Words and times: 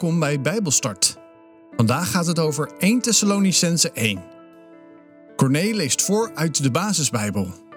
welkom 0.00 0.20
bij 0.20 0.40
Bijbelstart. 0.40 1.16
Vandaag 1.76 2.10
gaat 2.10 2.26
het 2.26 2.38
over 2.38 2.70
1 2.78 3.00
Thessalonicense 3.00 3.90
1. 3.90 4.22
Corné 5.36 5.70
leest 5.72 6.02
voor 6.02 6.30
uit 6.34 6.62
de 6.62 6.70
Basisbijbel. 6.70 7.69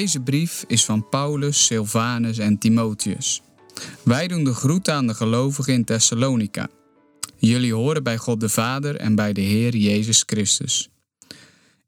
Deze 0.00 0.20
brief 0.20 0.64
is 0.66 0.84
van 0.84 1.08
Paulus, 1.08 1.64
Silvanus 1.64 2.38
en 2.38 2.58
Timotheus. 2.58 3.42
Wij 4.02 4.28
doen 4.28 4.44
de 4.44 4.54
groet 4.54 4.88
aan 4.88 5.06
de 5.06 5.14
gelovigen 5.14 5.72
in 5.72 5.84
Thessalonica. 5.84 6.68
Jullie 7.38 7.74
horen 7.74 8.02
bij 8.02 8.16
God 8.16 8.40
de 8.40 8.48
Vader 8.48 8.96
en 8.96 9.14
bij 9.14 9.32
de 9.32 9.40
Heer 9.40 9.76
Jezus 9.76 10.22
Christus. 10.26 10.88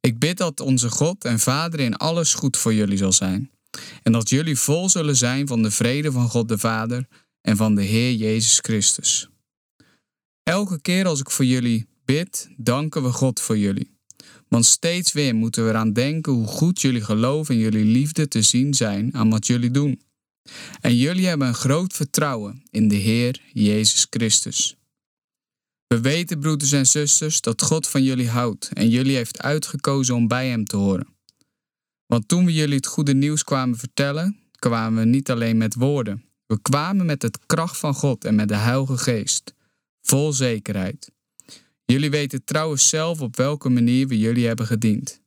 Ik 0.01 0.19
bid 0.19 0.39
dat 0.39 0.61
onze 0.61 0.91
God 0.91 1.25
en 1.25 1.39
Vader 1.39 1.81
in 1.81 1.97
alles 1.97 2.35
goed 2.35 2.57
voor 2.57 2.75
jullie 2.75 2.97
zal 2.97 3.13
zijn. 3.13 3.51
En 4.03 4.13
dat 4.13 4.29
jullie 4.29 4.59
vol 4.59 4.89
zullen 4.89 5.17
zijn 5.17 5.47
van 5.47 5.63
de 5.63 5.71
vrede 5.71 6.13
van 6.13 6.29
God 6.29 6.49
de 6.49 6.59
Vader 6.59 7.07
en 7.41 7.57
van 7.57 7.75
de 7.75 7.83
Heer 7.83 8.13
Jezus 8.13 8.59
Christus. 8.63 9.29
Elke 10.43 10.81
keer 10.81 11.07
als 11.07 11.21
ik 11.21 11.31
voor 11.31 11.45
jullie 11.45 11.87
bid, 12.05 12.49
danken 12.57 13.03
we 13.03 13.13
God 13.13 13.41
voor 13.41 13.59
jullie. 13.59 13.97
Want 14.49 14.65
steeds 14.65 15.13
weer 15.13 15.35
moeten 15.35 15.65
we 15.65 15.71
eraan 15.71 15.93
denken 15.93 16.33
hoe 16.33 16.47
goed 16.47 16.81
jullie 16.81 17.05
geloof 17.05 17.49
en 17.49 17.59
jullie 17.59 17.85
liefde 17.85 18.29
te 18.29 18.43
zien 18.43 18.75
zijn 18.75 19.15
aan 19.15 19.31
wat 19.31 19.47
jullie 19.47 19.71
doen. 19.71 20.01
En 20.81 20.97
jullie 20.97 21.27
hebben 21.27 21.49
een 21.49 21.55
groot 21.55 21.93
vertrouwen 21.93 22.63
in 22.71 22.89
de 22.89 22.95
Heer 22.95 23.41
Jezus 23.53 24.07
Christus. 24.11 24.77
We 25.87 26.01
weten, 26.01 26.41
broeders 26.41 26.73
en 26.73 26.87
zusters, 26.87 27.41
dat 27.41 27.63
God 27.63 27.89
van 27.89 28.03
jullie 28.03 28.29
houdt 28.29 28.71
en 28.73 28.89
jullie 28.89 29.17
heeft 29.17 29.43
uitgekozen 29.43 30.15
om 30.15 30.29
bij 30.29 30.49
Hem 30.49 30.65
te 30.65 30.77
horen. 30.77 31.07
Want 32.07 32.29
toen 32.29 32.45
we 32.45 32.53
jullie 32.53 32.77
het 32.77 32.87
goede 32.87 33.15
nieuws 33.15 33.45
kwamen 33.45 33.79
vertellen, 33.79 34.39
kwamen 34.59 35.03
we 35.03 35.09
niet 35.09 35.31
alleen 35.31 35.57
met 35.57 35.75
woorden. 35.75 36.25
We 36.47 36.61
kwamen 36.63 37.07
met 37.07 37.23
het 37.23 37.39
kracht 37.47 37.79
van 37.79 37.95
God 37.95 38.25
en 38.25 38.35
met 38.35 38.49
de 38.49 38.57
Heilige 38.57 38.99
Geest, 38.99 39.55
vol 40.01 40.33
zekerheid. 40.33 41.11
Jullie 41.93 42.11
weten 42.11 42.45
trouwens 42.45 42.89
zelf 42.89 43.21
op 43.21 43.37
welke 43.37 43.69
manier 43.69 44.09
we 44.09 44.19
jullie 44.19 44.47
hebben 44.47 44.67
gediend. 44.67 45.21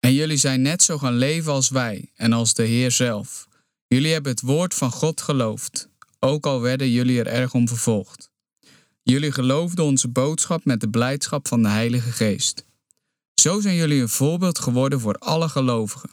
En 0.00 0.12
jullie 0.12 0.36
zijn 0.36 0.62
net 0.62 0.82
zo 0.82 0.98
gaan 0.98 1.16
leven 1.16 1.52
als 1.52 1.68
wij 1.68 2.10
en 2.14 2.32
als 2.32 2.54
de 2.54 2.62
Heer 2.62 2.90
zelf. 2.90 3.48
Jullie 3.86 4.12
hebben 4.12 4.32
het 4.32 4.40
woord 4.40 4.74
van 4.74 4.90
God 4.90 5.20
geloofd, 5.20 5.88
ook 6.20 6.46
al 6.46 6.60
werden 6.60 6.90
jullie 6.90 7.18
er 7.18 7.26
erg 7.26 7.54
om 7.54 7.68
vervolgd. 7.68 8.30
Jullie 9.02 9.32
geloofden 9.32 9.84
onze 9.84 10.08
boodschap 10.08 10.64
met 10.64 10.80
de 10.80 10.90
blijdschap 10.90 11.48
van 11.48 11.62
de 11.62 11.68
Heilige 11.68 12.12
Geest. 12.12 12.64
Zo 13.34 13.60
zijn 13.60 13.74
jullie 13.74 14.00
een 14.00 14.08
voorbeeld 14.08 14.58
geworden 14.58 15.00
voor 15.00 15.14
alle 15.14 15.48
gelovigen. 15.48 16.10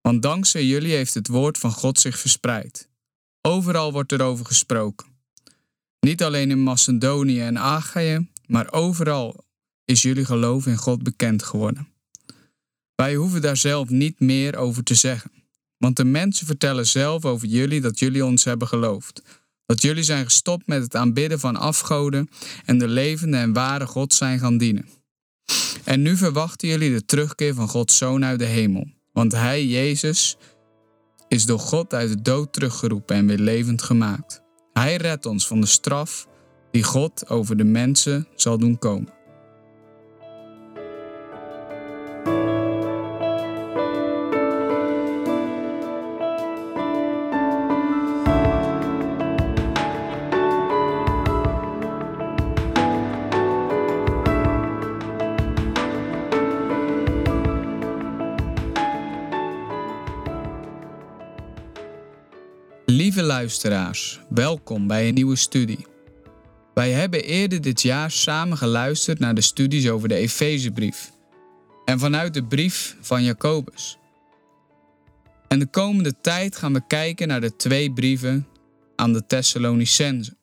Want 0.00 0.22
dankzij 0.22 0.64
jullie 0.64 0.94
heeft 0.94 1.14
het 1.14 1.28
woord 1.28 1.58
van 1.58 1.72
God 1.72 2.00
zich 2.00 2.18
verspreid. 2.18 2.88
Overal 3.40 3.92
wordt 3.92 4.12
erover 4.12 4.46
gesproken. 4.46 5.13
Niet 6.04 6.22
alleen 6.22 6.50
in 6.50 6.62
Macedonië 6.62 7.40
en 7.40 7.58
Achaïe, 7.58 8.28
maar 8.46 8.72
overal 8.72 9.44
is 9.84 10.02
jullie 10.02 10.24
geloof 10.24 10.66
in 10.66 10.76
God 10.76 11.02
bekend 11.02 11.42
geworden. 11.42 11.88
Wij 12.94 13.14
hoeven 13.14 13.42
daar 13.42 13.56
zelf 13.56 13.88
niet 13.88 14.20
meer 14.20 14.56
over 14.56 14.82
te 14.82 14.94
zeggen, 14.94 15.30
want 15.78 15.96
de 15.96 16.04
mensen 16.04 16.46
vertellen 16.46 16.86
zelf 16.86 17.24
over 17.24 17.48
jullie 17.48 17.80
dat 17.80 17.98
jullie 17.98 18.24
ons 18.24 18.44
hebben 18.44 18.68
geloofd. 18.68 19.22
Dat 19.66 19.82
jullie 19.82 20.02
zijn 20.02 20.24
gestopt 20.24 20.66
met 20.66 20.82
het 20.82 20.96
aanbidden 20.96 21.40
van 21.40 21.56
afgoden 21.56 22.28
en 22.64 22.78
de 22.78 22.88
levende 22.88 23.36
en 23.36 23.52
ware 23.52 23.86
God 23.86 24.14
zijn 24.14 24.38
gaan 24.38 24.58
dienen. 24.58 24.88
En 25.84 26.02
nu 26.02 26.16
verwachten 26.16 26.68
jullie 26.68 26.92
de 26.92 27.04
terugkeer 27.04 27.54
van 27.54 27.68
Gods 27.68 27.96
Zoon 27.96 28.24
uit 28.24 28.38
de 28.38 28.44
hemel, 28.44 28.86
want 29.12 29.32
Hij, 29.32 29.66
Jezus, 29.66 30.36
is 31.28 31.46
door 31.46 31.58
God 31.58 31.94
uit 31.94 32.08
de 32.08 32.22
dood 32.22 32.52
teruggeroepen 32.52 33.16
en 33.16 33.26
weer 33.26 33.38
levend 33.38 33.82
gemaakt. 33.82 34.43
Hij 34.74 34.96
redt 34.96 35.26
ons 35.26 35.46
van 35.46 35.60
de 35.60 35.66
straf 35.66 36.26
die 36.70 36.82
God 36.82 37.28
over 37.28 37.56
de 37.56 37.64
mensen 37.64 38.26
zal 38.34 38.58
doen 38.58 38.78
komen. 38.78 39.13
Lieve 62.86 63.22
luisteraars, 63.22 64.20
welkom 64.28 64.86
bij 64.86 65.08
een 65.08 65.14
nieuwe 65.14 65.36
studie. 65.36 65.86
Wij 66.74 66.90
hebben 66.90 67.24
eerder 67.24 67.60
dit 67.60 67.82
jaar 67.82 68.10
samen 68.10 68.56
geluisterd 68.56 69.18
naar 69.18 69.34
de 69.34 69.40
studies 69.40 69.88
over 69.88 70.08
de 70.08 70.14
Efezebrief 70.14 71.12
en 71.84 71.98
vanuit 71.98 72.34
de 72.34 72.44
brief 72.44 72.96
van 73.00 73.22
Jacobus. 73.22 73.98
En 75.48 75.58
de 75.58 75.66
komende 75.66 76.20
tijd 76.20 76.56
gaan 76.56 76.72
we 76.72 76.86
kijken 76.86 77.28
naar 77.28 77.40
de 77.40 77.56
twee 77.56 77.92
brieven 77.92 78.46
aan 78.96 79.12
de 79.12 79.26
Thessalonicenzen. 79.26 80.38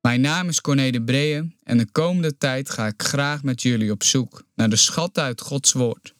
Mijn 0.00 0.20
naam 0.20 0.48
is 0.48 0.60
Corné 0.60 0.90
de 0.90 1.02
Breeën 1.02 1.56
en 1.62 1.78
de 1.78 1.90
komende 1.92 2.36
tijd 2.36 2.70
ga 2.70 2.86
ik 2.86 3.02
graag 3.02 3.42
met 3.42 3.62
jullie 3.62 3.90
op 3.90 4.02
zoek 4.02 4.42
naar 4.54 4.70
de 4.70 4.76
schat 4.76 5.18
uit 5.18 5.40
Gods 5.40 5.72
woord, 5.72 6.14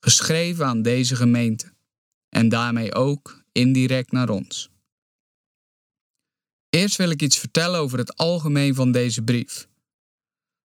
geschreven 0.00 0.66
aan 0.66 0.82
deze 0.82 1.16
gemeente 1.16 1.72
en 2.28 2.48
daarmee 2.48 2.94
ook 2.94 3.46
indirect 3.58 4.12
naar 4.12 4.28
ons. 4.28 4.70
Eerst 6.68 6.96
wil 6.96 7.10
ik 7.10 7.22
iets 7.22 7.38
vertellen 7.38 7.80
over 7.80 7.98
het 7.98 8.16
algemeen 8.16 8.74
van 8.74 8.92
deze 8.92 9.22
brief. 9.22 9.68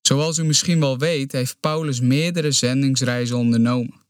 Zoals 0.01 0.37
u 0.37 0.43
misschien 0.43 0.79
wel 0.79 0.97
weet, 0.97 1.31
heeft 1.31 1.59
Paulus 1.59 1.99
meerdere 1.99 2.51
zendingsreizen 2.51 3.37
ondernomen. 3.37 4.01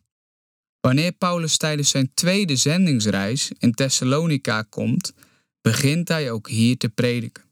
Wanneer 0.79 1.11
Paulus 1.11 1.57
tijdens 1.57 1.89
zijn 1.89 2.13
tweede 2.13 2.55
zendingsreis 2.55 3.51
in 3.57 3.73
Thessalonica 3.73 4.61
komt, 4.61 5.13
begint 5.61 6.07
hij 6.07 6.31
ook 6.31 6.49
hier 6.49 6.77
te 6.77 6.89
prediken 6.89 7.43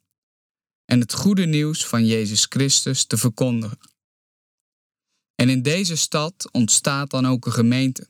en 0.92 1.00
het 1.00 1.14
goede 1.14 1.46
nieuws 1.46 1.86
van 1.86 2.06
Jezus 2.06 2.46
Christus 2.50 3.06
te 3.06 3.18
verkondigen. 3.18 3.80
En 5.36 5.50
in 5.50 5.62
deze 5.62 5.96
stad 5.96 6.50
ontstaat 6.52 7.10
dan 7.10 7.28
ook 7.28 7.46
een 7.46 7.52
gemeente. 7.52 8.08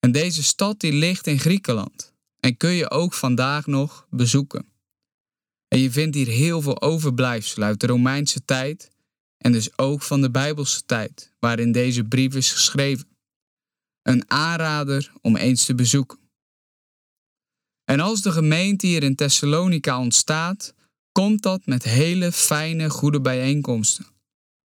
En 0.00 0.12
deze 0.12 0.42
stad 0.42 0.80
die 0.80 0.92
ligt 0.92 1.26
in 1.26 1.38
Griekenland 1.38 2.14
en 2.40 2.56
kun 2.56 2.70
je 2.70 2.90
ook 2.90 3.14
vandaag 3.14 3.66
nog 3.66 4.06
bezoeken. 4.10 4.68
En 5.68 5.78
je 5.78 5.90
vindt 5.90 6.16
hier 6.16 6.26
heel 6.26 6.60
veel 6.60 6.82
overblijfselen 6.82 7.68
uit 7.68 7.80
de 7.80 7.86
Romeinse 7.86 8.44
tijd 8.44 8.90
en 9.38 9.52
dus 9.52 9.78
ook 9.78 10.02
van 10.02 10.20
de 10.20 10.30
Bijbelse 10.30 10.82
tijd, 10.86 11.32
waarin 11.38 11.72
deze 11.72 12.04
brief 12.04 12.34
is 12.34 12.52
geschreven. 12.52 13.08
Een 14.02 14.30
aanrader 14.30 15.12
om 15.20 15.36
eens 15.36 15.64
te 15.64 15.74
bezoeken. 15.74 16.18
En 17.84 18.00
als 18.00 18.22
de 18.22 18.32
gemeente 18.32 18.86
hier 18.86 19.02
in 19.02 19.14
Thessalonica 19.14 20.00
ontstaat, 20.00 20.74
komt 21.12 21.42
dat 21.42 21.66
met 21.66 21.82
hele 21.82 22.32
fijne, 22.32 22.90
goede 22.90 23.20
bijeenkomsten, 23.20 24.06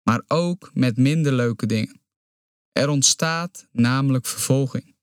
maar 0.02 0.22
ook 0.28 0.70
met 0.74 0.96
minder 0.96 1.32
leuke 1.32 1.66
dingen. 1.66 2.00
Er 2.72 2.88
ontstaat 2.88 3.68
namelijk 3.72 4.26
vervolging. 4.26 4.93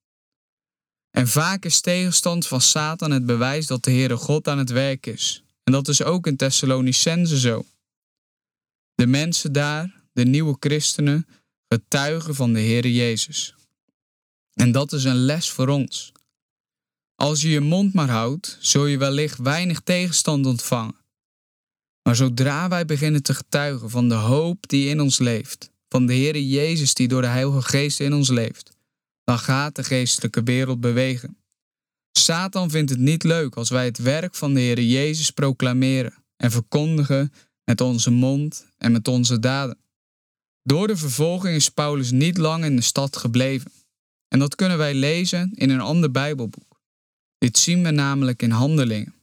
En 1.11 1.27
vaak 1.27 1.65
is 1.65 1.81
tegenstand 1.81 2.47
van 2.47 2.61
Satan 2.61 3.11
het 3.11 3.25
bewijs 3.25 3.67
dat 3.67 3.83
de 3.83 3.91
Heere 3.91 4.17
God 4.17 4.47
aan 4.47 4.57
het 4.57 4.69
werk 4.69 5.05
is. 5.05 5.43
En 5.63 5.71
dat 5.71 5.87
is 5.87 6.03
ook 6.03 6.27
in 6.27 6.35
Thessalonicense 6.35 7.39
zo. 7.39 7.65
De 8.95 9.07
mensen 9.07 9.51
daar, 9.51 10.01
de 10.13 10.25
nieuwe 10.25 10.55
christenen, 10.59 11.27
getuigen 11.67 12.35
van 12.35 12.53
de 12.53 12.59
Heere 12.59 12.93
Jezus. 12.93 13.55
En 14.53 14.71
dat 14.71 14.93
is 14.93 15.03
een 15.03 15.25
les 15.25 15.49
voor 15.49 15.67
ons. 15.67 16.11
Als 17.15 17.41
je 17.41 17.49
je 17.49 17.59
mond 17.59 17.93
maar 17.93 18.09
houdt, 18.09 18.57
zul 18.59 18.85
je 18.85 18.97
wellicht 18.97 19.37
weinig 19.37 19.79
tegenstand 19.79 20.45
ontvangen. 20.45 20.95
Maar 22.03 22.15
zodra 22.15 22.67
wij 22.67 22.85
beginnen 22.85 23.23
te 23.23 23.33
getuigen 23.33 23.89
van 23.89 24.09
de 24.09 24.15
hoop 24.15 24.67
die 24.67 24.89
in 24.89 25.01
ons 25.01 25.19
leeft, 25.19 25.71
van 25.89 26.05
de 26.05 26.13
Heere 26.13 26.47
Jezus 26.47 26.93
die 26.93 27.07
door 27.07 27.21
de 27.21 27.27
Heilige 27.27 27.61
Geest 27.61 27.99
in 27.99 28.13
ons 28.13 28.29
leeft, 28.29 28.71
dan 29.31 29.39
gaat 29.39 29.75
de 29.75 29.83
geestelijke 29.83 30.43
wereld 30.43 30.81
bewegen. 30.81 31.37
Satan 32.11 32.69
vindt 32.69 32.89
het 32.89 32.99
niet 32.99 33.23
leuk 33.23 33.55
als 33.55 33.69
wij 33.69 33.85
het 33.85 33.97
werk 33.97 34.35
van 34.35 34.53
de 34.53 34.59
Heer 34.59 34.81
Jezus 34.81 35.31
proclameren 35.31 36.13
en 36.37 36.51
verkondigen 36.51 37.33
met 37.63 37.81
onze 37.81 38.11
mond 38.11 38.65
en 38.77 38.91
met 38.91 39.07
onze 39.07 39.39
daden. 39.39 39.77
Door 40.63 40.87
de 40.87 40.97
vervolging 40.97 41.55
is 41.55 41.69
Paulus 41.69 42.11
niet 42.11 42.37
lang 42.37 42.63
in 42.63 42.75
de 42.75 42.81
stad 42.81 43.17
gebleven. 43.17 43.71
En 44.27 44.39
dat 44.39 44.55
kunnen 44.55 44.77
wij 44.77 44.93
lezen 44.93 45.51
in 45.53 45.69
een 45.69 45.81
ander 45.81 46.11
Bijbelboek. 46.11 46.81
Dit 47.37 47.57
zien 47.57 47.83
we 47.83 47.91
namelijk 47.91 48.41
in 48.41 48.51
Handelingen. 48.51 49.13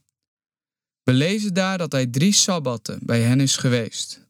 We 1.02 1.12
lezen 1.12 1.55
daar 1.55 1.78
dat 1.78 1.93
hij 1.93 2.06
drie 2.06 2.32
sabbatten 2.32 2.99
bij 3.02 3.20
hen 3.20 3.40
is 3.40 3.56
geweest. 3.56 4.26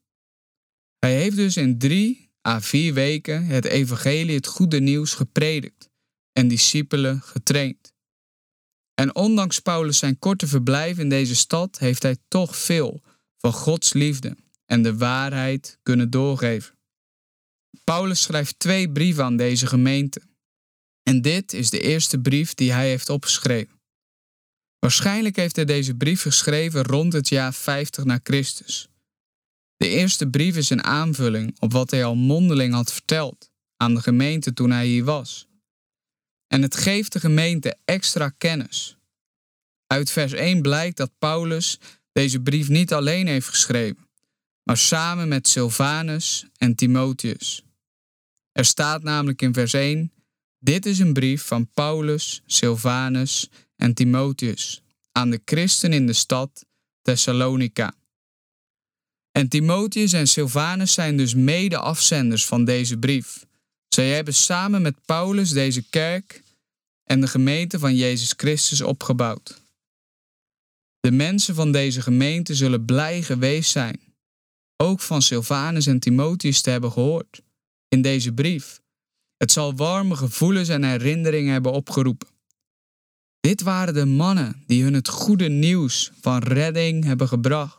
Hij 0.99 1.15
heeft 1.15 1.37
dus 1.37 1.57
in 1.57 1.79
drie 1.79 2.28
à 2.49 2.61
vier 2.61 2.95
weken 2.95 3.45
het 3.45 3.65
evangelie, 3.65 4.37
het 4.37 4.47
goede 4.47 4.81
nieuws, 4.81 5.15
gepredikt 5.15 5.91
en 6.33 6.49
discipelen 6.49 7.21
getraind. 7.21 7.93
En 8.95 9.15
ondanks 9.15 9.59
Paulus 9.59 9.99
zijn 9.99 10.19
korte 10.19 10.47
verblijf 10.47 10.99
in 10.99 11.09
deze 11.09 11.37
stad, 11.37 11.79
heeft 11.79 12.03
hij 12.03 12.17
toch 12.29 12.57
veel 12.57 13.03
van 13.37 13.53
Gods 13.53 13.93
liefde 13.93 14.37
en 14.65 14.83
de 14.83 14.97
waarheid 14.97 15.79
kunnen 15.83 16.11
doorgeven. 16.11 16.79
Paulus 17.85 18.23
schrijft 18.23 18.59
twee 18.59 18.93
brieven 18.93 19.25
aan 19.25 19.37
deze 19.37 19.67
gemeente. 19.67 20.21
En 21.03 21.23
dit 21.23 21.53
is 21.53 21.71
de 21.71 21.81
eerste 21.81 22.19
brief 22.19 22.55
die 22.55 22.73
hij 22.73 22.89
heeft 22.89 23.09
opgeschreven. 23.09 23.81
Waarschijnlijk 24.79 25.37
heeft 25.37 25.57
hij 25.57 25.65
deze 25.65 25.95
brief 25.95 26.23
geschreven 26.23 26.83
rond 26.83 27.13
het 27.13 27.29
jaar 27.29 27.55
50 27.55 28.05
na 28.05 28.21
Christus. 28.23 28.89
De 29.79 29.89
eerste 29.89 30.29
brief 30.31 30.57
is 30.57 30.71
een 30.71 30.83
aanvulling 30.83 31.57
op 31.61 31.73
wat 31.73 31.91
hij 31.91 32.05
al 32.05 32.15
mondeling 32.15 32.75
had 32.75 32.93
verteld 32.93 33.51
aan 33.77 33.95
de 33.95 34.01
gemeente 34.01 34.53
toen 34.53 34.71
hij 34.71 34.87
hier 34.87 35.05
was. 35.05 35.49
En 36.47 36.63
het 36.63 36.77
geeft 36.77 37.13
de 37.13 37.21
gemeente 37.21 37.77
extra 37.85 38.29
kennis. 38.29 38.97
Uit 39.87 40.11
vers 40.11 40.33
1 40.33 40.63
blijkt 40.63 40.97
dat 40.97 41.19
Paulus 41.19 41.79
deze 42.13 42.41
brief 42.41 42.69
niet 42.69 42.93
alleen 42.93 43.27
heeft 43.27 43.49
geschreven, 43.49 44.09
maar 44.63 44.77
samen 44.77 45.29
met 45.29 45.49
Silvanus 45.49 46.47
en 46.57 46.75
Timotheus. 46.75 47.63
Er 48.53 48.65
staat 48.65 49.03
namelijk 49.03 49.43
in 49.43 49.55
vers 49.55 49.73
1: 49.73 50.13
Dit 50.59 50.87
is 50.87 50.99
een 50.99 51.13
brief 51.13 51.43
van 51.43 51.71
Paulus, 51.73 52.43
Silvanus 52.47 53.51
en 53.77 53.95
Timotheus 53.95 54.83
aan 55.13 55.31
de 55.31 55.43
christen 55.45 55.93
in 55.93 56.07
de 56.07 56.13
stad 56.13 56.67
Thessalonica. 57.03 57.98
En 59.39 59.49
Timotheus 59.49 60.13
en 60.13 60.29
Silvanus 60.29 60.93
zijn 60.93 61.17
dus 61.17 61.35
mede-afzenders 61.35 62.47
van 62.47 62.65
deze 62.65 62.97
brief. 62.97 63.47
Zij 63.89 64.11
hebben 64.11 64.35
samen 64.35 64.83
met 64.83 65.05
Paulus 65.05 65.51
deze 65.51 65.83
kerk 65.91 66.43
en 67.05 67.21
de 67.21 67.27
gemeente 67.27 67.79
van 67.79 67.95
Jezus 67.97 68.35
Christus 68.37 68.81
opgebouwd. 68.81 69.61
De 71.01 71.11
mensen 71.11 71.55
van 71.55 71.73
deze 71.73 72.03
gemeente 72.03 72.55
zullen 72.55 72.85
blij 72.85 73.23
geweest 73.23 73.71
zijn, 73.71 74.01
ook 74.77 75.01
van 75.01 75.23
Silvanus 75.23 75.87
en 75.87 75.99
Timotheus 75.99 76.61
te 76.61 76.71
hebben 76.71 76.93
gehoord 76.93 77.43
in 77.89 78.03
deze 78.03 78.33
brief. 78.33 78.81
Het 79.37 79.53
zal 79.53 79.75
warme 79.75 80.17
gevoelens 80.17 80.69
en 80.69 80.85
herinneringen 80.85 81.53
hebben 81.53 81.73
opgeroepen. 81.73 82.29
Dit 83.41 83.63
waren 83.63 83.95
de 83.95 84.07
mannen 84.07 84.63
die 84.67 84.83
hun 84.83 84.95
het 84.95 85.09
goede 85.09 85.49
nieuws 85.49 86.11
van 86.21 86.43
redding 86.43 87.05
hebben 87.05 87.29
gebracht. 87.29 87.78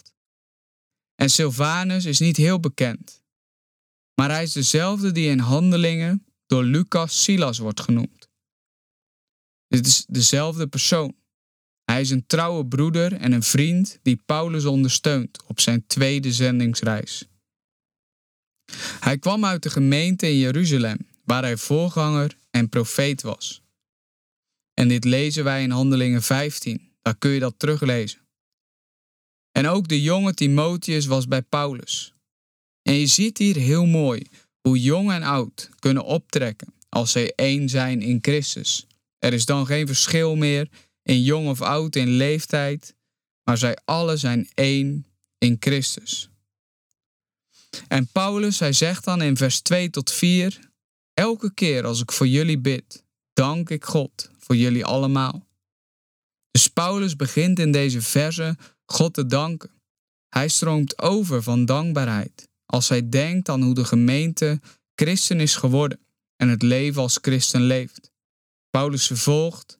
En 1.19 1.29
Silvanus 1.29 2.05
is 2.05 2.19
niet 2.19 2.37
heel 2.37 2.59
bekend, 2.59 3.23
maar 4.15 4.29
hij 4.29 4.43
is 4.43 4.51
dezelfde 4.51 5.11
die 5.11 5.29
in 5.29 5.39
handelingen 5.39 6.25
door 6.45 6.63
Lucas 6.63 7.23
Silas 7.23 7.57
wordt 7.57 7.79
genoemd. 7.79 8.29
Dit 9.67 9.85
is 9.85 10.05
dezelfde 10.07 10.67
persoon. 10.67 11.15
Hij 11.83 12.01
is 12.01 12.09
een 12.09 12.25
trouwe 12.25 12.65
broeder 12.65 13.13
en 13.13 13.31
een 13.31 13.43
vriend 13.43 13.99
die 14.01 14.21
Paulus 14.25 14.65
ondersteunt 14.65 15.43
op 15.43 15.59
zijn 15.59 15.87
tweede 15.87 16.31
zendingsreis. 16.33 17.25
Hij 18.99 19.17
kwam 19.17 19.45
uit 19.45 19.63
de 19.63 19.69
gemeente 19.69 20.27
in 20.27 20.37
Jeruzalem, 20.37 20.97
waar 21.23 21.43
hij 21.43 21.57
voorganger 21.57 22.37
en 22.49 22.69
profeet 22.69 23.21
was. 23.21 23.61
En 24.73 24.87
dit 24.87 25.03
lezen 25.03 25.43
wij 25.43 25.63
in 25.63 25.71
Handelingen 25.71 26.21
15, 26.21 26.91
daar 27.01 27.17
kun 27.17 27.31
je 27.31 27.39
dat 27.39 27.55
teruglezen. 27.57 28.19
En 29.51 29.67
ook 29.67 29.87
de 29.87 30.01
jonge 30.01 30.33
Timotheus 30.33 31.05
was 31.05 31.27
bij 31.27 31.41
Paulus. 31.41 32.13
En 32.81 32.93
je 32.93 33.07
ziet 33.07 33.37
hier 33.37 33.55
heel 33.55 33.85
mooi 33.85 34.27
hoe 34.61 34.81
jong 34.81 35.11
en 35.11 35.23
oud 35.23 35.69
kunnen 35.79 36.03
optrekken 36.03 36.73
als 36.89 37.11
zij 37.11 37.33
één 37.35 37.69
zijn 37.69 38.01
in 38.01 38.19
Christus. 38.21 38.87
Er 39.19 39.33
is 39.33 39.45
dan 39.45 39.65
geen 39.65 39.87
verschil 39.87 40.35
meer 40.35 40.69
in 41.03 41.23
jong 41.23 41.47
of 41.47 41.61
oud 41.61 41.95
in 41.95 42.09
leeftijd, 42.09 42.95
maar 43.43 43.57
zij 43.57 43.77
allen 43.85 44.19
zijn 44.19 44.49
één 44.53 45.05
in 45.37 45.57
Christus. 45.59 46.29
En 47.87 48.07
Paulus, 48.07 48.59
hij 48.59 48.73
zegt 48.73 49.03
dan 49.03 49.21
in 49.21 49.37
vers 49.37 49.61
2 49.61 49.89
tot 49.89 50.11
4, 50.11 50.59
elke 51.13 51.53
keer 51.53 51.85
als 51.85 52.01
ik 52.01 52.11
voor 52.11 52.27
jullie 52.27 52.59
bid, 52.59 53.03
dank 53.33 53.69
ik 53.69 53.85
God 53.85 54.29
voor 54.37 54.55
jullie 54.55 54.85
allemaal. 54.85 55.47
Dus 56.51 56.67
Paulus 56.67 57.15
begint 57.15 57.59
in 57.59 57.71
deze 57.71 58.01
verse 58.01 58.57
God 58.91 59.13
te 59.13 59.25
danken. 59.25 59.69
Hij 60.29 60.47
stroomt 60.47 61.01
over 61.01 61.43
van 61.43 61.65
dankbaarheid 61.65 62.49
als 62.65 62.89
hij 62.89 63.09
denkt 63.09 63.49
aan 63.49 63.61
hoe 63.61 63.73
de 63.73 63.85
gemeente 63.85 64.59
christen 64.95 65.39
is 65.39 65.55
geworden 65.55 65.99
en 66.35 66.49
het 66.49 66.61
leven 66.61 67.01
als 67.01 67.17
christen 67.21 67.61
leeft. 67.61 68.11
Paulus 68.69 69.07
vervolgt: 69.07 69.79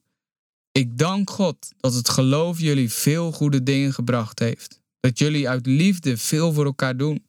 Ik 0.72 0.98
dank 0.98 1.30
God 1.30 1.72
dat 1.76 1.94
het 1.94 2.08
geloof 2.08 2.60
jullie 2.60 2.92
veel 2.92 3.32
goede 3.32 3.62
dingen 3.62 3.92
gebracht 3.92 4.38
heeft, 4.38 4.80
dat 5.00 5.18
jullie 5.18 5.48
uit 5.48 5.66
liefde 5.66 6.16
veel 6.16 6.52
voor 6.52 6.64
elkaar 6.64 6.96
doen 6.96 7.26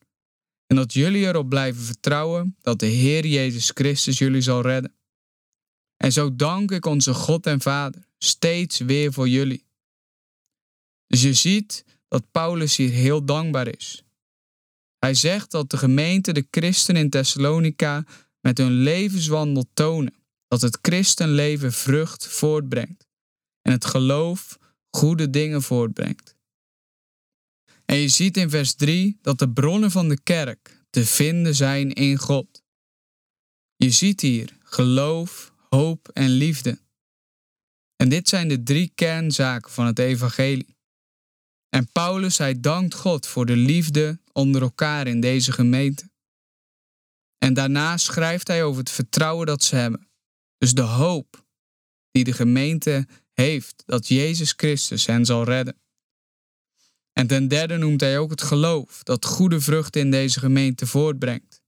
en 0.67 0.75
dat 0.75 0.93
jullie 0.93 1.25
erop 1.25 1.49
blijven 1.49 1.83
vertrouwen 1.83 2.55
dat 2.61 2.79
de 2.79 2.85
Heer 2.85 3.25
Jezus 3.25 3.71
Christus 3.73 4.17
jullie 4.17 4.41
zal 4.41 4.61
redden. 4.61 4.95
En 5.97 6.11
zo 6.11 6.35
dank 6.35 6.71
ik 6.71 6.85
onze 6.85 7.13
God 7.13 7.45
en 7.45 7.61
Vader 7.61 8.03
steeds 8.17 8.79
weer 8.79 9.13
voor 9.13 9.29
jullie. 9.29 9.65
Dus 11.11 11.21
je 11.21 11.33
ziet 11.33 11.85
dat 12.07 12.31
Paulus 12.31 12.75
hier 12.75 12.89
heel 12.89 13.25
dankbaar 13.25 13.67
is. 13.67 14.03
Hij 14.97 15.13
zegt 15.13 15.51
dat 15.51 15.69
de 15.69 15.77
gemeente 15.77 16.33
de 16.33 16.47
christen 16.51 16.95
in 16.95 17.09
Thessalonica 17.09 18.05
met 18.41 18.57
hun 18.57 18.71
levenswandel 18.71 19.65
tonen 19.73 20.13
dat 20.47 20.61
het 20.61 20.77
christenleven 20.81 21.73
vrucht 21.73 22.27
voortbrengt 22.27 23.07
en 23.61 23.71
het 23.71 23.85
geloof 23.85 24.57
goede 24.89 25.29
dingen 25.29 25.61
voortbrengt. 25.61 26.35
En 27.85 27.95
je 27.95 28.07
ziet 28.07 28.37
in 28.37 28.49
vers 28.49 28.73
3 28.73 29.17
dat 29.21 29.39
de 29.39 29.49
bronnen 29.49 29.91
van 29.91 30.09
de 30.09 30.21
kerk 30.21 30.83
te 30.89 31.05
vinden 31.05 31.55
zijn 31.55 31.93
in 31.93 32.17
God. 32.17 32.63
Je 33.75 33.89
ziet 33.89 34.21
hier 34.21 34.57
geloof, 34.63 35.53
hoop 35.69 36.09
en 36.13 36.29
liefde. 36.29 36.79
En 37.95 38.09
dit 38.09 38.29
zijn 38.29 38.47
de 38.47 38.63
drie 38.63 38.91
kernzaken 38.95 39.71
van 39.71 39.85
het 39.85 39.99
evangelie. 39.99 40.79
En 41.75 41.91
Paulus, 41.91 42.37
hij 42.37 42.59
dankt 42.59 42.93
God 42.93 43.27
voor 43.27 43.45
de 43.45 43.55
liefde 43.55 44.19
onder 44.31 44.61
elkaar 44.61 45.07
in 45.07 45.19
deze 45.19 45.51
gemeente. 45.51 46.09
En 47.37 47.53
daarna 47.53 47.97
schrijft 47.97 48.47
hij 48.47 48.63
over 48.63 48.79
het 48.79 48.91
vertrouwen 48.91 49.45
dat 49.45 49.63
ze 49.63 49.75
hebben. 49.75 50.07
Dus 50.57 50.73
de 50.73 50.81
hoop 50.81 51.45
die 52.11 52.23
de 52.23 52.33
gemeente 52.33 53.07
heeft 53.33 53.83
dat 53.85 54.07
Jezus 54.07 54.53
Christus 54.55 55.05
hen 55.05 55.25
zal 55.25 55.43
redden. 55.43 55.81
En 57.13 57.27
ten 57.27 57.47
derde 57.47 57.77
noemt 57.77 58.01
hij 58.01 58.17
ook 58.17 58.29
het 58.29 58.41
geloof 58.41 59.03
dat 59.03 59.25
goede 59.25 59.61
vruchten 59.61 60.01
in 60.01 60.11
deze 60.11 60.39
gemeente 60.39 60.87
voortbrengt. 60.87 61.61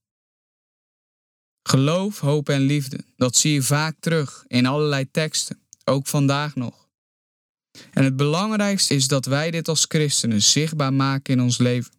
Geloof, 1.62 2.18
hoop 2.18 2.48
en 2.48 2.60
liefde, 2.60 3.04
dat 3.16 3.36
zie 3.36 3.52
je 3.52 3.62
vaak 3.62 3.96
terug 4.00 4.44
in 4.46 4.66
allerlei 4.66 5.10
teksten, 5.10 5.62
ook 5.84 6.06
vandaag 6.06 6.54
nog. 6.54 6.83
En 7.90 8.04
het 8.04 8.16
belangrijkste 8.16 8.94
is 8.94 9.08
dat 9.08 9.26
wij 9.26 9.50
dit 9.50 9.68
als 9.68 9.84
christenen 9.88 10.42
zichtbaar 10.42 10.92
maken 10.92 11.34
in 11.34 11.40
ons 11.40 11.58
leven. 11.58 11.92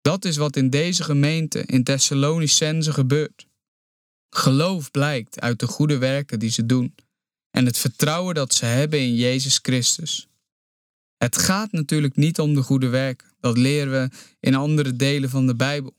Dat 0.00 0.24
is 0.24 0.36
wat 0.36 0.56
in 0.56 0.70
deze 0.70 1.04
gemeente 1.04 1.64
in 1.64 1.84
Thessalonicense 1.84 2.92
gebeurt. 2.92 3.46
Geloof 4.30 4.90
blijkt 4.90 5.40
uit 5.40 5.58
de 5.58 5.66
goede 5.66 5.98
werken 5.98 6.38
die 6.38 6.50
ze 6.50 6.66
doen 6.66 6.94
en 7.50 7.66
het 7.66 7.78
vertrouwen 7.78 8.34
dat 8.34 8.54
ze 8.54 8.64
hebben 8.64 8.98
in 8.98 9.14
Jezus 9.14 9.58
Christus. 9.62 10.28
Het 11.16 11.38
gaat 11.38 11.72
natuurlijk 11.72 12.16
niet 12.16 12.40
om 12.40 12.54
de 12.54 12.62
goede 12.62 12.88
werken. 12.88 13.28
Dat 13.40 13.56
leren 13.56 13.92
we 13.92 14.16
in 14.40 14.54
andere 14.54 14.96
delen 14.96 15.30
van 15.30 15.46
de 15.46 15.54
Bijbel. 15.54 15.94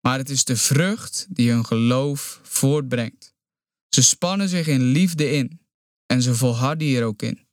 Maar 0.00 0.18
het 0.18 0.30
is 0.30 0.44
de 0.44 0.56
vrucht 0.56 1.26
die 1.28 1.50
hun 1.50 1.64
geloof 1.64 2.40
voortbrengt. 2.42 3.34
Ze 3.88 4.02
spannen 4.02 4.48
zich 4.48 4.66
in 4.66 4.82
liefde 4.82 5.30
in 5.30 5.60
en 6.06 6.22
ze 6.22 6.34
volharden 6.34 6.86
hier 6.86 7.04
ook 7.04 7.22
in. 7.22 7.46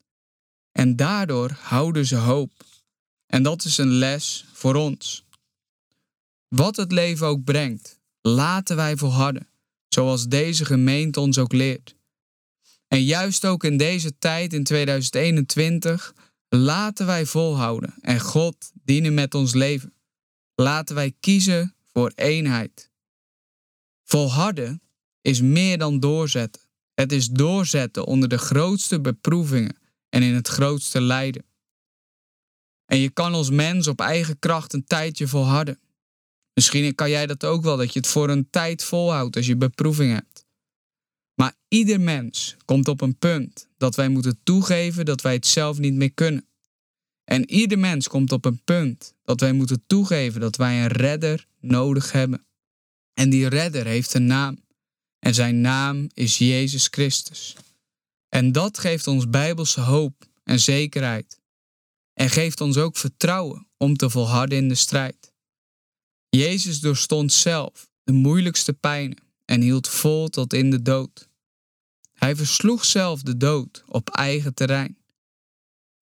En 0.80 0.96
daardoor 0.96 1.52
houden 1.62 2.06
ze 2.06 2.16
hoop. 2.16 2.52
En 3.26 3.44
dat 3.44 3.64
is 3.64 3.78
een 3.78 3.92
les 3.92 4.46
voor 4.54 4.76
ons. 4.76 5.26
Wat 6.48 6.76
het 6.76 6.92
leven 6.92 7.28
ook 7.28 7.44
brengt, 7.44 8.00
laten 8.22 8.76
wij 8.76 8.98
volharden, 8.98 9.48
zoals 9.88 10.28
deze 10.28 10.66
gemeente 10.66 11.20
ons 11.20 11.38
ook 11.38 11.54
leert. 11.54 11.96
En 12.88 13.04
juist 13.04 13.46
ook 13.46 13.64
in 13.64 13.78
deze 13.78 14.18
tijd 14.18 14.54
in 14.54 14.64
2021 14.64 16.14
Laten 16.50 17.06
wij 17.06 17.26
volhouden 17.26 17.94
en 18.02 18.20
God 18.20 18.72
dienen 18.84 19.14
met 19.14 19.36
ons 19.36 19.54
leven. 19.54 19.94
Laten 20.56 20.96
wij 20.96 21.16
kiezen 21.20 21.76
voor 21.86 22.12
eenheid. 22.16 22.92
Volharden 24.04 24.82
is 25.22 25.42
meer 25.42 25.78
dan 25.78 26.00
doorzetten. 26.00 26.62
Het 26.94 27.12
is 27.12 27.28
doorzetten 27.28 28.06
onder 28.06 28.30
de 28.30 28.38
grootste 28.38 29.02
beproevingen 29.02 29.79
en 30.10 30.24
in 30.24 30.34
het 30.34 30.48
grootste 30.48 31.02
lijden. 31.02 31.46
En 32.86 32.98
je 32.98 33.10
kan 33.10 33.34
als 33.34 33.50
mens 33.50 33.88
op 33.88 34.00
eigen 34.00 34.40
kracht 34.40 34.74
een 34.74 34.84
tijdje 34.84 35.28
volharden. 35.28 35.80
Misschien 36.54 36.96
kan 36.96 37.10
jij 37.10 37.26
dat 37.26 37.46
ook 37.46 37.64
wel, 37.64 37.78
dat 37.78 37.94
je 37.94 38.00
het 38.00 38.08
voor 38.08 38.30
een 38.30 38.50
tijd 38.50 38.84
volhoudt 38.84 39.36
als 39.36 39.46
je 39.46 39.56
beproeving 39.56 40.14
hebt. 40.14 40.46
Maar 41.34 41.56
ieder 41.68 42.02
mens 42.02 42.56
komt 42.66 42.88
op 42.88 43.02
een 43.02 43.18
punt 43.18 43.68
dat 43.78 43.96
wij 43.96 44.10
moeten 44.10 44.40
toegeven 44.44 45.06
dat 45.06 45.22
wij 45.22 45.34
het 45.34 45.48
zelf 45.48 45.78
niet 45.78 45.94
meer 45.94 46.12
kunnen. 46.12 46.48
En 47.24 47.52
ieder 47.52 47.80
mens 47.80 48.08
komt 48.08 48.32
op 48.32 48.46
een 48.46 48.64
punt 48.64 49.16
dat 49.24 49.40
wij 49.40 49.54
moeten 49.54 49.84
toegeven 49.88 50.42
dat 50.42 50.56
wij 50.56 50.82
een 50.82 50.88
redder 50.88 51.46
nodig 51.60 52.12
hebben. 52.12 52.46
En 53.14 53.30
die 53.30 53.48
redder 53.48 53.86
heeft 53.86 54.14
een 54.14 54.26
naam. 54.26 54.60
En 55.20 55.34
zijn 55.34 55.62
naam 55.62 56.10
is 56.14 56.38
Jezus 56.38 56.88
Christus. 56.88 57.56
En 58.30 58.52
dat 58.52 58.78
geeft 58.78 59.08
ons 59.08 59.30
bijbelse 59.30 59.82
hoop 59.82 60.30
en 60.44 60.60
zekerheid. 60.60 61.40
En 62.14 62.30
geeft 62.30 62.62
ons 62.62 62.78
ook 62.78 62.98
vertrouwen 62.98 63.68
om 63.78 63.96
te 63.96 64.10
volharden 64.10 64.58
in 64.58 64.70
de 64.70 64.76
strijd. 64.76 65.34
Jezus 66.30 66.80
doorstond 66.80 67.34
zelf 67.34 67.90
de 68.04 68.12
moeilijkste 68.12 68.74
pijnen 68.74 69.18
en 69.46 69.62
hield 69.62 69.88
vol 69.88 70.28
tot 70.28 70.54
in 70.54 70.70
de 70.70 70.82
dood. 70.82 71.30
Hij 72.14 72.36
versloeg 72.36 72.86
zelf 72.86 73.22
de 73.22 73.38
dood 73.38 73.84
op 73.88 74.10
eigen 74.10 74.54
terrein. 74.54 74.98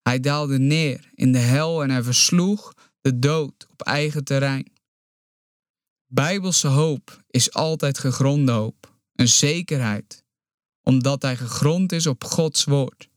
Hij 0.01 0.19
daalde 0.19 0.59
neer 0.59 1.09
in 1.13 1.31
de 1.31 1.37
hel 1.37 1.83
en 1.83 1.89
hij 1.89 2.03
versloeg 2.03 2.73
de 3.01 3.19
dood 3.19 3.67
op 3.69 3.81
eigen 3.81 4.23
terrein. 4.23 4.71
Bijbelse 6.07 6.67
hoop 6.67 7.23
is 7.29 7.53
altijd 7.53 7.97
gegronde 7.97 8.51
hoop, 8.51 8.97
een 9.13 9.27
zekerheid, 9.27 10.23
omdat 10.87 11.21
hij 11.21 11.37
gegrond 11.37 11.91
is 11.91 12.07
op 12.07 12.23
Gods 12.23 12.63
woord 12.63 13.09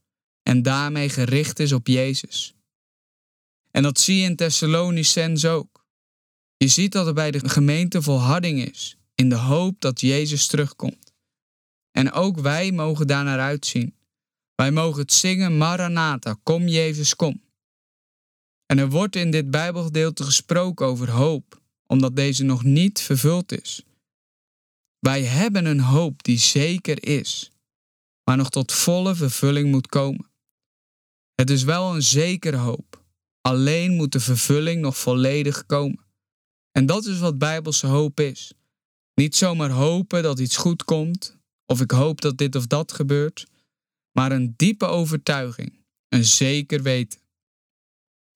en 0.42 0.62
daarmee 0.62 1.08
gericht 1.08 1.58
is 1.58 1.72
op 1.72 1.86
Jezus. 1.86 2.54
En 3.70 3.82
dat 3.82 4.00
zie 4.00 4.16
je 4.16 4.24
in 4.24 4.36
Thessalonicense 4.36 5.48
ook. 5.48 5.86
Je 6.56 6.68
ziet 6.68 6.92
dat 6.92 7.06
er 7.06 7.14
bij 7.14 7.30
de 7.30 7.48
gemeente 7.48 8.02
volharding 8.02 8.68
is, 8.68 8.96
in 9.14 9.28
de 9.28 9.36
hoop 9.36 9.80
dat 9.80 10.00
Jezus 10.00 10.46
terugkomt. 10.46 11.12
En 11.90 12.12
ook 12.12 12.40
wij 12.40 12.72
mogen 12.72 13.06
daar 13.06 13.24
naar 13.24 13.40
uitzien. 13.40 13.94
Wij 14.54 14.70
mogen 14.70 15.00
het 15.00 15.12
zingen, 15.12 15.56
Maranatha, 15.56 16.36
kom 16.42 16.68
Jezus, 16.68 17.16
kom. 17.16 17.42
En 18.66 18.78
er 18.78 18.90
wordt 18.90 19.16
in 19.16 19.30
dit 19.30 19.50
Bijbelgedeelte 19.50 20.24
gesproken 20.24 20.86
over 20.86 21.10
hoop, 21.10 21.60
omdat 21.86 22.16
deze 22.16 22.44
nog 22.44 22.64
niet 22.64 23.00
vervuld 23.00 23.62
is. 23.62 23.82
Wij 24.98 25.22
hebben 25.22 25.64
een 25.64 25.80
hoop 25.80 26.22
die 26.22 26.38
zeker 26.38 27.04
is, 27.06 27.50
maar 28.30 28.38
nog 28.38 28.50
tot 28.50 28.72
volle 28.72 29.14
vervulling 29.14 29.70
moet 29.70 29.86
komen. 29.86 30.30
Het 31.34 31.50
is 31.50 31.62
wel 31.62 31.94
een 31.94 32.02
zekere 32.02 32.56
hoop, 32.56 33.04
alleen 33.40 33.92
moet 33.92 34.12
de 34.12 34.20
vervulling 34.20 34.80
nog 34.80 34.98
volledig 34.98 35.66
komen. 35.66 36.04
En 36.70 36.86
dat 36.86 37.04
is 37.04 37.18
wat 37.18 37.38
Bijbelse 37.38 37.86
hoop 37.86 38.20
is. 38.20 38.52
Niet 39.14 39.36
zomaar 39.36 39.70
hopen 39.70 40.22
dat 40.22 40.38
iets 40.38 40.56
goed 40.56 40.84
komt, 40.84 41.38
of 41.66 41.80
ik 41.80 41.90
hoop 41.90 42.20
dat 42.20 42.38
dit 42.38 42.56
of 42.56 42.66
dat 42.66 42.92
gebeurt, 42.92 43.46
maar 44.12 44.32
een 44.32 44.54
diepe 44.56 44.86
overtuiging, 44.86 45.84
een 46.08 46.24
zeker 46.24 46.82
weten. 46.82 47.20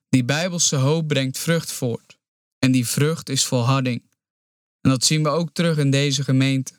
Die 0.09 0.25
Bijbelse 0.25 0.77
hoop 0.77 1.09
brengt 1.09 1.39
vrucht 1.39 1.73
voort, 1.73 2.19
en 2.59 2.73
die 2.73 2.87
vrucht 2.87 3.29
is 3.29 3.45
volharding. 3.45 4.03
En 4.81 4.91
dat 4.91 5.05
zien 5.05 5.23
we 5.23 5.29
ook 5.29 5.51
terug 5.53 5.79
in 5.79 5.91
deze 5.91 6.25
gemeente. 6.25 6.75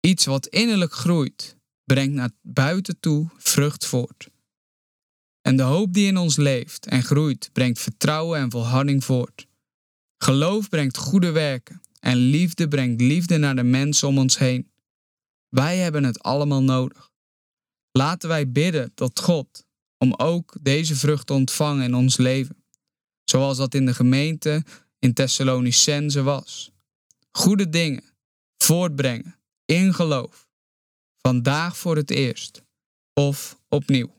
Iets 0.00 0.24
wat 0.24 0.46
innerlijk 0.46 0.92
groeit, 0.92 1.56
brengt 1.84 2.14
naar 2.14 2.30
buiten 2.42 3.00
toe 3.00 3.30
vrucht 3.36 3.86
voort. 3.86 4.28
En 5.40 5.56
de 5.56 5.62
hoop 5.62 5.92
die 5.92 6.06
in 6.06 6.16
ons 6.16 6.36
leeft 6.36 6.86
en 6.86 7.02
groeit, 7.02 7.50
brengt 7.52 7.80
vertrouwen 7.80 8.38
en 8.38 8.50
volharding 8.50 9.04
voort. 9.04 9.46
Geloof 10.18 10.68
brengt 10.68 10.96
goede 10.96 11.30
werken 11.30 11.80
en 12.00 12.16
liefde 12.16 12.68
brengt 12.68 13.00
liefde 13.00 13.36
naar 13.36 13.56
de 13.56 13.62
mensen 13.62 14.08
om 14.08 14.18
ons 14.18 14.38
heen. 14.38 14.70
Wij 15.48 15.78
hebben 15.78 16.04
het 16.04 16.22
allemaal 16.22 16.62
nodig. 16.62 17.10
Laten 17.92 18.28
wij 18.28 18.50
bidden 18.50 18.94
tot 18.94 19.20
God 19.20 19.66
om 19.98 20.14
ook 20.14 20.56
deze 20.60 20.96
vrucht 20.96 21.26
te 21.26 21.32
ontvangen 21.32 21.84
in 21.84 21.94
ons 21.94 22.16
leven, 22.16 22.64
zoals 23.24 23.56
dat 23.56 23.74
in 23.74 23.86
de 23.86 23.94
gemeente 23.94 24.64
in 24.98 25.14
Thessalonicense 25.14 26.22
was. 26.22 26.70
Goede 27.30 27.68
dingen 27.68 28.04
voortbrengen 28.56 29.38
in 29.64 29.94
geloof, 29.94 30.43
vandaag 31.26 31.76
voor 31.76 31.96
het 31.96 32.10
eerst 32.10 32.62
of 33.14 33.58
opnieuw. 33.68 34.12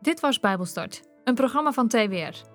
Dit 0.00 0.20
was 0.20 0.40
Bijbelstart, 0.40 1.02
een 1.24 1.34
programma 1.34 1.72
van 1.72 1.88
TWR. 1.88 2.54